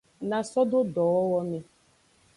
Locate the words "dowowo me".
0.95-1.59